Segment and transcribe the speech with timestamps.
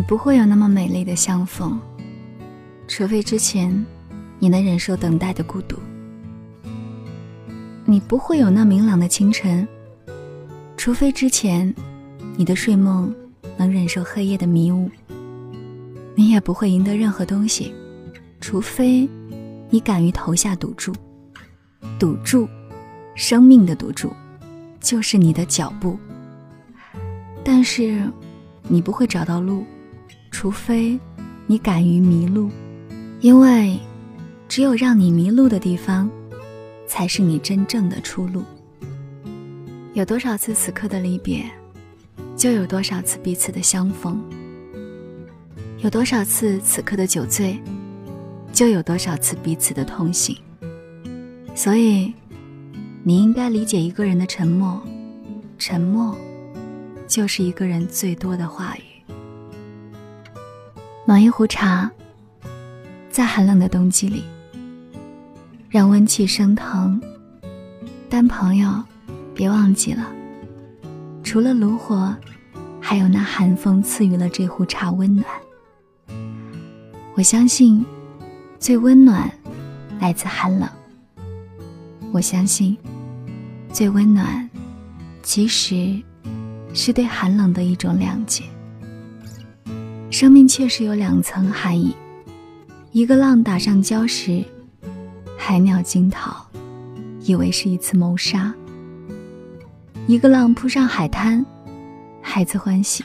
[0.00, 1.78] 你不会有那么美丽的相逢，
[2.88, 3.84] 除非之前
[4.38, 5.76] 你能忍受等待的孤独；
[7.84, 9.68] 你不会有那明朗的清晨，
[10.74, 11.74] 除非之前
[12.34, 13.14] 你的睡梦
[13.58, 14.88] 能忍受黑夜的迷雾；
[16.14, 17.74] 你也不会赢得任何东西，
[18.40, 19.06] 除非
[19.68, 20.94] 你敢于投下赌注。
[21.98, 22.48] 赌注，
[23.14, 24.10] 生命的赌注，
[24.80, 25.98] 就是你的脚步。
[27.44, 28.10] 但是，
[28.66, 29.62] 你不会找到路。
[30.30, 30.98] 除非
[31.46, 32.50] 你敢于迷路，
[33.20, 33.78] 因为
[34.48, 36.08] 只有让你迷路的地方，
[36.86, 38.42] 才是你真正的出路。
[39.92, 41.44] 有多少次此刻的离别，
[42.36, 44.16] 就有多少次彼此的相逢；
[45.78, 47.60] 有多少次此刻的酒醉，
[48.52, 50.36] 就有多少次彼此的同行。
[51.54, 52.14] 所以，
[53.02, 54.80] 你应该理解一个人的沉默，
[55.58, 56.16] 沉默
[57.08, 58.89] 就是一个人最多的话语。
[61.10, 61.90] 暖一壶茶，
[63.10, 64.22] 在寒冷的冬季里，
[65.68, 67.02] 让温气升腾。
[68.08, 68.70] 但朋友，
[69.34, 70.06] 别忘记了，
[71.24, 72.14] 除了炉火，
[72.80, 75.26] 还有那寒风赐予了这壶茶温暖。
[77.16, 77.84] 我相信，
[78.60, 79.28] 最温暖
[79.98, 80.68] 来自寒冷。
[82.12, 82.76] 我相信，
[83.72, 84.48] 最温暖
[85.24, 86.00] 其实
[86.72, 88.44] 是对寒冷的一种谅解。
[90.10, 91.94] 生命确实有两层含义：
[92.90, 94.44] 一个浪打上礁石，
[95.38, 96.44] 海鸟惊逃，
[97.22, 98.52] 以为是一次谋杀；
[100.08, 101.46] 一个浪扑上海滩，
[102.20, 103.04] 孩子欢喜，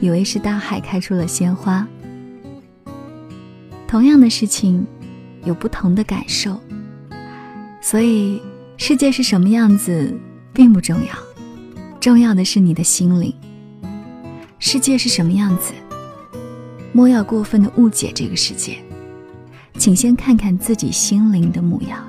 [0.00, 1.86] 以为是大海开出了鲜花。
[3.86, 4.84] 同样的事情，
[5.44, 6.60] 有不同的感受，
[7.80, 8.42] 所以
[8.76, 10.12] 世界是什么样子
[10.52, 11.14] 并不重要，
[12.00, 13.32] 重要的是你的心灵。
[14.58, 15.72] 世界是什么样子？
[16.98, 18.76] 莫要过分的误解这个世界，
[19.74, 22.04] 请先看看自己心灵的模样。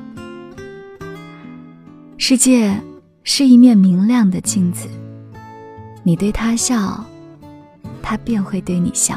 [2.17, 2.75] 世界
[3.23, 4.89] 是一面明亮的镜子，
[6.01, 7.05] 你对他笑，
[8.01, 9.15] 他便会对你笑。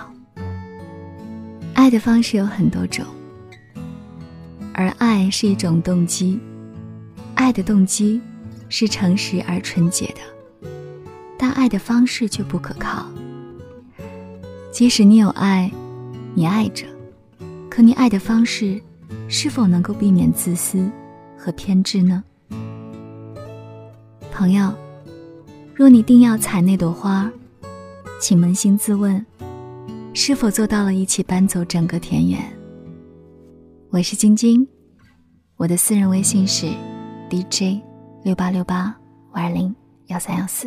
[1.73, 3.07] 爱的方式有很多种，
[4.75, 6.39] 而爱是一种动机，
[7.35, 8.21] 爱的动机
[8.69, 10.69] 是诚实而纯洁的，
[11.39, 13.11] 但爱的方式却不可靠。
[14.73, 15.71] 即使你有爱，
[16.35, 16.87] 你爱着，
[17.69, 18.81] 可你爱的方式
[19.29, 20.91] 是否能够避免自私
[21.37, 22.25] 和偏执呢？
[24.33, 24.73] 朋友，
[25.75, 27.31] 若你定要采那朵花，
[28.19, 29.23] 请扪心自问，
[30.15, 32.41] 是否做到了一起搬走整个田园？
[33.91, 34.67] 我是晶晶，
[35.57, 36.67] 我的私人微信是
[37.29, 37.79] DJ
[38.25, 38.97] 六八六八
[39.33, 40.67] 五二零幺三幺四。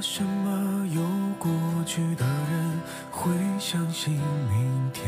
[0.00, 1.02] 为什么有
[1.38, 1.52] 过
[1.84, 2.80] 去的人
[3.10, 4.14] 会相信
[4.48, 5.06] 明天？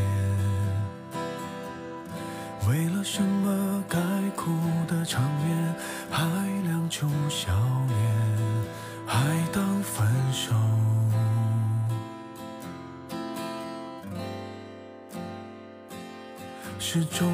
[2.69, 3.97] 为了什么该
[4.35, 4.51] 哭
[4.87, 5.75] 的场面
[6.11, 6.23] 还
[6.67, 7.51] 亮出笑
[7.87, 7.97] 脸，
[9.07, 10.53] 还当分手？
[16.77, 17.33] 是种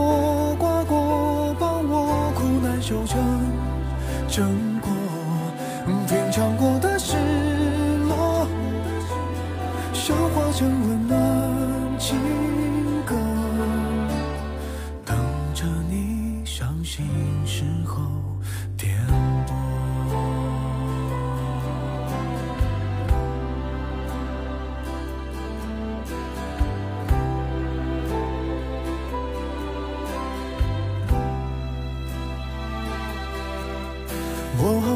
[2.91, 3.15] 苦难修成
[4.27, 4.91] 正果。
[6.07, 7.15] 品尝过的失
[8.07, 8.47] 落，
[9.93, 11.17] 消化成温暖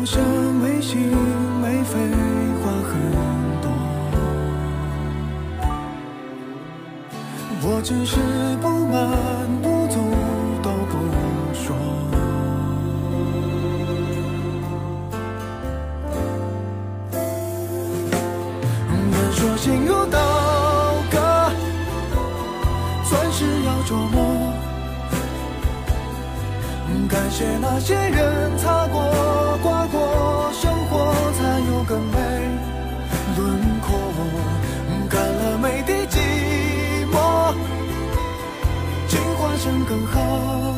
[0.06, 1.00] 像没心
[1.62, 1.98] 没肺，
[2.62, 2.94] 话很
[3.60, 3.66] 多。
[7.64, 8.16] 我只是
[8.62, 8.94] 不满
[9.64, 9.98] 不足
[10.62, 10.94] 都不
[11.56, 11.76] 说。
[19.12, 20.20] 人说心如刀
[21.10, 21.18] 割，
[23.10, 24.35] 钻石要琢磨。
[27.08, 32.18] 感谢那些人擦过、刮过，生活才有更美
[33.38, 33.90] 轮廓。
[35.10, 36.18] 干了每滴寂
[37.12, 37.54] 寞，
[39.08, 40.75] 进化成更好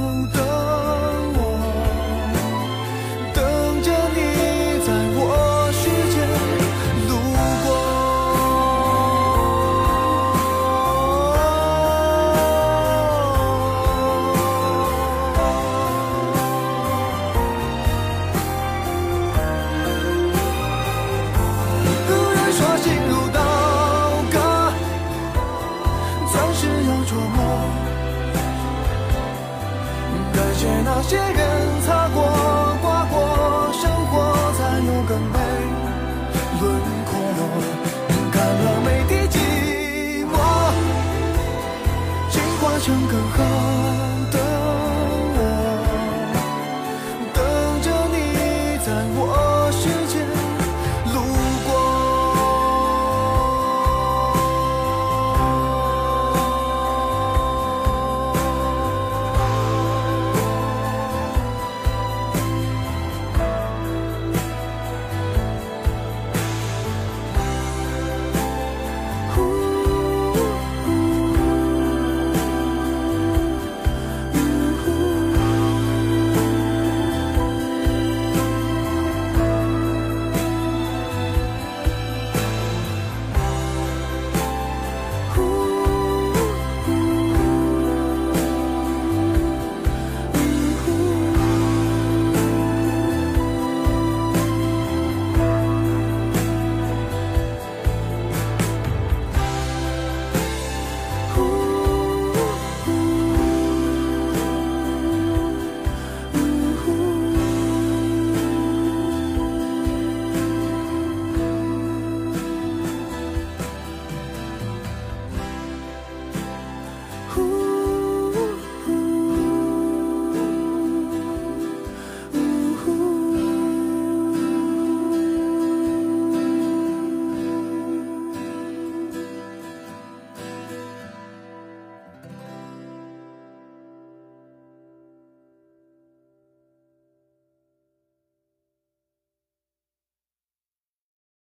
[30.58, 32.37] 却那些人擦过、